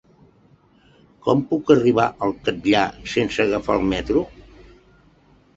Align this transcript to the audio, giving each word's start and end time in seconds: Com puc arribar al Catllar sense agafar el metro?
Com 1.27 1.43
puc 1.51 1.69
arribar 1.75 2.07
al 2.27 2.33
Catllar 2.47 2.87
sense 3.15 3.47
agafar 3.47 3.79
el 3.81 3.87
metro? 3.95 4.25